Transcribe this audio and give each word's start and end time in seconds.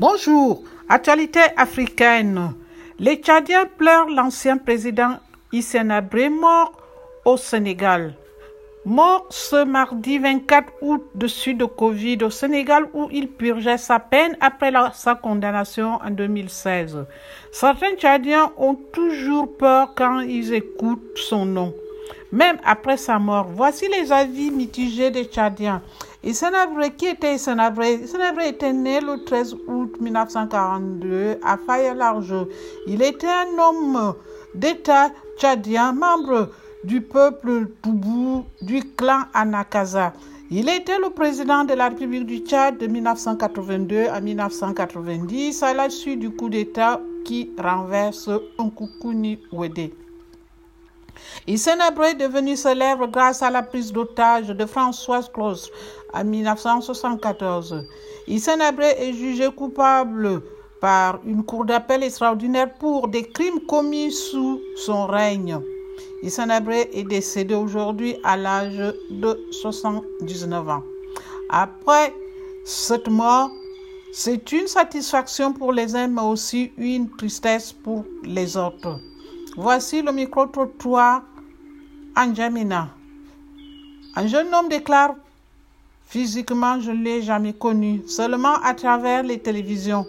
Bonjour, 0.00 0.64
actualité 0.88 1.38
africaine. 1.56 2.52
Les 2.98 3.14
Tchadiens 3.14 3.66
pleurent 3.78 4.08
l'ancien 4.10 4.56
président 4.56 5.18
Hissène 5.52 5.92
Abré 5.92 6.28
mort 6.30 6.72
au 7.24 7.36
Sénégal. 7.36 8.16
Mort 8.84 9.26
ce 9.30 9.64
mardi 9.64 10.18
24 10.18 10.72
août 10.80 11.04
de 11.14 11.28
suite 11.28 11.58
de 11.58 11.64
Covid 11.64 12.18
au 12.24 12.30
Sénégal 12.30 12.88
où 12.92 13.08
il 13.12 13.28
purgeait 13.28 13.78
sa 13.78 14.00
peine 14.00 14.36
après 14.40 14.72
sa 14.94 15.14
condamnation 15.14 16.00
en 16.04 16.10
2016. 16.10 17.06
Certains 17.52 17.94
Tchadiens 17.96 18.50
ont 18.58 18.74
toujours 18.74 19.56
peur 19.56 19.92
quand 19.94 20.18
ils 20.22 20.54
écoutent 20.54 21.18
son 21.18 21.46
nom. 21.46 21.72
Même 22.32 22.56
après 22.64 22.96
sa 22.96 23.20
mort, 23.20 23.46
voici 23.54 23.86
les 23.88 24.10
avis 24.10 24.50
mitigés 24.50 25.12
des 25.12 25.26
Tchadiens. 25.26 25.82
Issenabre, 26.24 26.96
qui 26.96 27.06
était 27.06 27.34
Issenabre 27.34 27.84
Issenabre 27.84 28.40
était 28.40 28.72
né 28.72 29.00
le 29.00 29.22
13 29.24 29.56
août 29.68 30.00
1942 30.00 31.38
à 31.44 31.58
Faye-Largeau. 31.58 32.48
Il 32.86 33.02
était 33.02 33.26
un 33.26 33.58
homme 33.58 34.14
d'État 34.54 35.10
tchadien, 35.38 35.92
membre 35.92 36.48
du 36.82 37.02
peuple 37.02 37.66
Toubou 37.82 38.44
du 38.62 38.82
clan 38.96 39.24
Anakaza. 39.34 40.14
Il 40.50 40.70
était 40.70 40.98
le 40.98 41.10
président 41.10 41.64
de 41.64 41.74
la 41.74 41.88
République 41.90 42.26
du 42.26 42.38
Tchad 42.38 42.78
de 42.78 42.86
1982 42.86 44.06
à 44.08 44.20
1990 44.20 45.62
à 45.62 45.74
la 45.74 45.90
suite 45.90 46.20
du 46.20 46.30
coup 46.30 46.48
d'État 46.48 47.00
qui 47.24 47.50
renverse 47.58 48.30
Nkoukouni 48.58 49.40
Ouedé. 49.52 49.92
Issenabre 51.46 52.04
est 52.04 52.14
devenu 52.14 52.56
célèbre 52.56 53.06
grâce 53.06 53.42
à 53.42 53.50
la 53.50 53.62
prise 53.62 53.92
d'otage 53.92 54.48
de 54.48 54.66
Françoise 54.66 55.30
Claus 55.32 55.70
en 56.12 56.24
1974. 56.24 57.86
Issenabre 58.26 58.82
est 58.82 59.12
jugé 59.12 59.50
coupable 59.50 60.42
par 60.80 61.20
une 61.24 61.44
cour 61.44 61.64
d'appel 61.64 62.02
extraordinaire 62.02 62.74
pour 62.74 63.08
des 63.08 63.24
crimes 63.24 63.60
commis 63.66 64.12
sous 64.12 64.60
son 64.76 65.06
règne. 65.06 65.58
Issenabre 66.22 66.72
est 66.72 67.08
décédé 67.08 67.54
aujourd'hui 67.54 68.16
à 68.24 68.36
l'âge 68.36 68.94
de 69.10 69.46
79 69.50 70.68
ans. 70.68 70.82
Après 71.50 72.14
cette 72.64 73.08
mort, 73.08 73.50
c'est 74.12 74.52
une 74.52 74.66
satisfaction 74.66 75.52
pour 75.52 75.72
les 75.72 75.94
uns, 75.94 76.08
mais 76.08 76.22
aussi 76.22 76.72
une 76.78 77.10
tristesse 77.10 77.72
pour 77.72 78.04
les 78.22 78.56
autres. 78.56 79.00
Voici 79.56 80.02
le 80.02 80.10
micro-trottoir 80.10 81.22
Anjamina. 82.16 82.88
Un 84.16 84.26
jeune 84.26 84.52
homme 84.52 84.68
déclare 84.68 85.14
Physiquement, 86.06 86.80
je 86.80 86.90
ne 86.90 87.04
l'ai 87.04 87.22
jamais 87.22 87.52
connu, 87.52 88.02
seulement 88.08 88.54
à 88.64 88.74
travers 88.74 89.22
les 89.22 89.38
télévisions. 89.38 90.04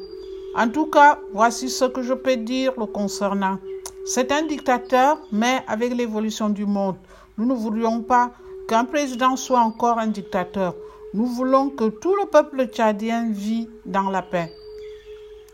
En 0.57 0.67
tout 0.67 0.87
cas, 0.87 1.19
voici 1.31 1.69
ce 1.69 1.85
que 1.85 2.01
je 2.01 2.13
peux 2.13 2.37
dire 2.37 2.73
le 2.77 2.87
concernant. 2.87 3.59
C'est 4.07 4.31
un 4.31 4.47
dictateur, 4.47 5.19
mais 5.31 5.63
avec 5.67 5.95
l'évolution 5.95 6.49
du 6.49 6.65
monde, 6.65 6.95
nous 7.37 7.45
ne 7.45 7.53
voudrions 7.53 8.01
pas 8.01 8.31
qu'un 8.67 8.85
président 8.85 9.35
soit 9.35 9.59
encore 9.59 9.99
un 9.99 10.07
dictateur. 10.07 10.73
Nous 11.13 11.27
voulons 11.27 11.69
que 11.69 11.89
tout 11.89 12.15
le 12.15 12.25
peuple 12.25 12.65
tchadien 12.65 13.29
vit 13.29 13.69
dans 13.85 14.09
la 14.09 14.23
paix. 14.23 14.51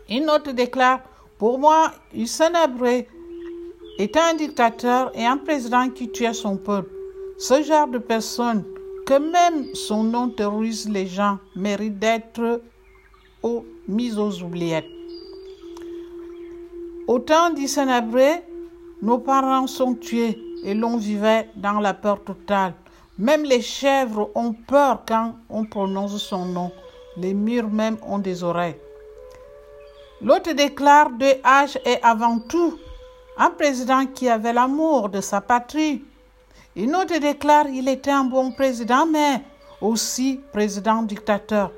Une 0.08 0.30
autre 0.30 0.52
déclare 0.52 1.00
Pour 1.36 1.58
moi, 1.58 1.92
Hussein 2.14 2.54
Abré 2.54 3.06
était 4.02 4.18
un 4.18 4.34
dictateur 4.34 5.12
et 5.14 5.24
un 5.24 5.36
président 5.36 5.88
qui 5.88 6.10
tuait 6.10 6.34
son 6.34 6.56
peuple. 6.56 6.90
Ce 7.38 7.62
genre 7.62 7.86
de 7.86 7.98
personne, 7.98 8.64
que 9.06 9.14
même 9.14 9.72
son 9.74 10.02
nom 10.02 10.28
terrorise 10.28 10.88
les 10.88 11.06
gens, 11.06 11.38
mérite 11.54 12.00
d'être 12.00 12.60
mis 13.86 14.18
aux 14.18 14.42
oubliettes. 14.42 14.88
Au 17.06 17.20
temps 17.20 17.50
d'Issenabré, 17.50 18.42
nos 19.02 19.18
parents 19.18 19.68
sont 19.68 19.94
tués 19.94 20.36
et 20.64 20.74
l'on 20.74 20.96
vivait 20.96 21.48
dans 21.54 21.78
la 21.78 21.94
peur 21.94 22.24
totale. 22.24 22.74
Même 23.18 23.44
les 23.44 23.60
chèvres 23.60 24.30
ont 24.34 24.52
peur 24.52 25.04
quand 25.06 25.36
on 25.48 25.64
prononce 25.64 26.16
son 26.16 26.46
nom. 26.46 26.72
Les 27.16 27.34
murs 27.34 27.70
même 27.70 27.98
ont 28.04 28.18
des 28.18 28.42
oreilles. 28.42 28.76
L'autre 30.20 30.52
déclare 30.52 31.10
de 31.10 31.26
H 31.44 31.78
est 31.84 32.00
avant 32.02 32.40
tout 32.40 32.78
un 33.36 33.50
président 33.50 34.06
qui 34.06 34.28
avait 34.28 34.52
l'amour 34.52 35.08
de 35.08 35.20
sa 35.20 35.40
patrie. 35.40 36.02
Une 36.76 36.94
autre 36.96 37.18
déclare 37.18 37.68
il 37.68 37.88
était 37.88 38.10
un 38.10 38.24
bon 38.24 38.52
président, 38.52 39.06
mais 39.06 39.42
aussi 39.80 40.40
président 40.52 41.02
dictateur. 41.02 41.70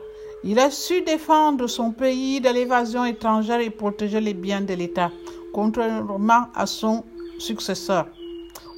Il 0.42 0.58
a 0.58 0.70
su 0.70 1.00
défendre 1.02 1.66
son 1.66 1.90
pays 1.90 2.40
de 2.40 2.50
l'évasion 2.50 3.04
étrangère 3.04 3.60
et 3.60 3.70
protéger 3.70 4.20
les 4.20 4.34
biens 4.34 4.60
de 4.60 4.74
l'État, 4.74 5.10
contrairement 5.54 6.48
à 6.54 6.66
son 6.66 7.04
successeur. 7.38 8.06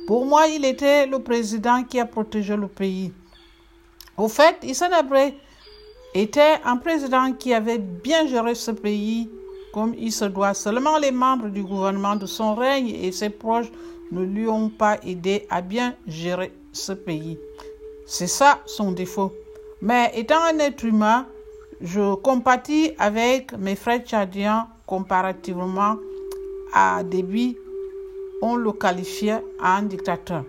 Pour 0.07 0.25
moi, 0.25 0.47
il 0.47 0.65
était 0.65 1.07
le 1.07 1.19
président 1.19 1.83
qui 1.83 1.99
a 1.99 2.07
protégé 2.07 2.57
le 2.57 2.69
pays. 2.69 3.13
Au 4.17 4.29
fait, 4.29 4.57
Issa 4.63 4.87
Abré 4.97 5.37
était 6.15 6.61
un 6.65 6.77
président 6.77 7.33
qui 7.33 7.53
avait 7.53 7.79
bien 7.79 8.27
géré 8.29 8.55
ce 8.55 8.71
pays 8.71 9.29
comme 9.77 9.95
il 9.99 10.11
se 10.11 10.25
doit. 10.25 10.55
Seulement 10.55 10.97
les 10.97 11.11
membres 11.11 11.51
du 11.51 11.63
gouvernement 11.63 12.17
de 12.17 12.25
son 12.25 12.55
règne 12.55 12.89
et 12.89 13.13
ses 13.13 13.29
proches 13.29 13.71
ne 14.11 14.23
lui 14.25 14.49
ont 14.49 14.71
pas 14.71 14.97
aidé 15.05 15.47
à 15.51 15.61
bien 15.61 15.95
gérer 16.07 16.51
ce 16.73 16.93
pays. 16.93 17.39
C'est 18.07 18.27
ça 18.27 18.61
son 18.65 18.93
défaut. 18.93 19.35
Mais 19.83 20.13
étant 20.15 20.43
un 20.51 20.59
être 20.61 20.83
humain, 20.83 21.27
je 21.83 22.15
compatis 22.15 22.93
avec 22.99 23.53
mes 23.59 23.77
frères 23.77 24.03
tchadiens 24.03 24.67
comparativement 24.87 25.97
à 26.73 27.03
Déby, 27.03 27.59
on 28.41 28.57
le 28.57 28.73
qualifiait 28.73 29.45
un 29.61 29.83
dictateur. 29.83 30.45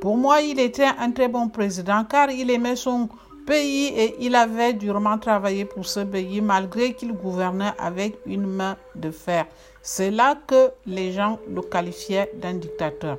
Pour 0.00 0.16
moi, 0.16 0.40
il 0.40 0.58
était 0.58 0.88
un 0.98 1.10
très 1.10 1.28
bon 1.28 1.50
président 1.50 2.04
car 2.04 2.30
il 2.30 2.50
aimait 2.50 2.76
son 2.76 3.10
pays 3.46 3.86
et 3.88 4.16
il 4.20 4.34
avait 4.34 4.72
durement 4.72 5.18
travaillé 5.18 5.64
pour 5.64 5.86
ce 5.86 6.00
pays 6.00 6.40
malgré 6.40 6.94
qu'il 6.94 7.12
gouvernait 7.12 7.72
avec 7.78 8.16
une 8.26 8.46
main 8.46 8.76
de 8.94 9.10
fer. 9.10 9.46
C'est 9.82 10.10
là 10.10 10.36
que 10.46 10.70
les 10.86 11.12
gens 11.12 11.38
le 11.48 11.62
qualifiaient 11.62 12.30
d'un 12.40 12.54
dictateur. 12.54 13.18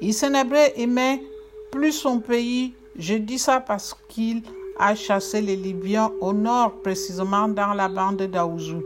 Issenabré 0.00 0.72
aimait 0.76 1.22
plus 1.70 1.92
son 1.92 2.20
pays. 2.20 2.74
Je 2.96 3.14
dis 3.14 3.38
ça 3.38 3.60
parce 3.60 3.96
qu'il 4.08 4.42
a 4.78 4.94
chassé 4.94 5.40
les 5.40 5.56
Libyens 5.56 6.10
au 6.20 6.32
nord, 6.32 6.80
précisément 6.82 7.48
dans 7.48 7.74
la 7.74 7.88
bande 7.88 8.22
d'Aouzou, 8.22 8.82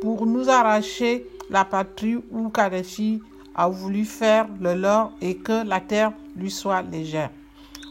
pour 0.00 0.26
nous 0.26 0.48
arracher 0.48 1.26
la 1.50 1.64
patrie 1.64 2.16
où 2.30 2.48
Kadhafi 2.48 3.20
a 3.54 3.68
voulu 3.68 4.04
faire 4.04 4.46
le 4.60 4.74
leur 4.74 5.12
et 5.20 5.36
que 5.36 5.66
la 5.66 5.80
terre 5.80 6.12
lui 6.36 6.50
soit 6.50 6.82
légère. 6.82 7.30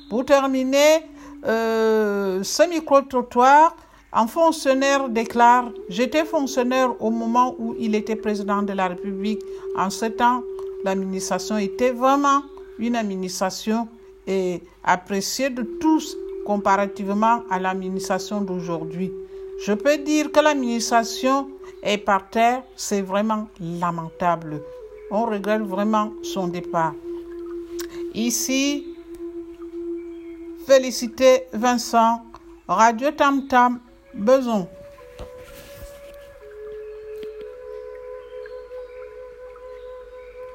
Pour 0.10 0.26
terminer, 0.26 1.04
euh, 1.46 2.44
ce 2.44 2.70
micro-trottoir, 2.70 3.76
un 4.14 4.28
fonctionnaire 4.28 5.10
déclare 5.10 5.72
J'étais 5.90 6.26
fonctionnaire 6.26 7.02
au 7.02 7.10
moment 7.12 7.56
où 7.58 7.76
il 7.80 7.96
était 7.96 8.16
président 8.16 8.62
de 8.62 8.74
la 8.74 8.90
République. 8.90 9.42
En 9.78 9.90
ce 9.90 10.06
temps, 10.06 10.44
l'administration 10.84 11.58
était 11.58 11.92
vraiment 11.92 12.44
une 12.78 12.96
administration 12.96 13.88
et 14.28 14.62
appréciée 14.84 15.50
de 15.50 15.64
tous 15.64 16.16
comparativement 16.46 17.44
à 17.50 17.60
l'administration 17.60 18.42
d'aujourd'hui. 18.42 19.12
Je 19.66 19.74
peux 19.74 19.98
dire 19.98 20.32
que 20.32 20.40
l'administration 20.40 21.50
est 21.84 21.98
par 21.98 22.30
terre, 22.30 22.64
c'est 22.76 23.02
vraiment 23.02 23.48
lamentable. 23.60 24.62
On 25.12 25.26
regrette 25.26 25.62
vraiment 25.62 26.12
son 26.24 26.48
départ. 26.48 26.94
Ici, 28.14 28.91
féliciter 30.72 31.48
Vincent, 31.52 32.22
Radio 32.66 33.12
Tam 33.12 33.46
Tam, 33.50 33.82
Beson. 34.14 34.70